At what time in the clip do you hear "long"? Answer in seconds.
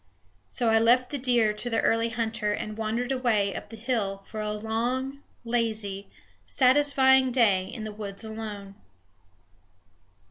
4.51-5.21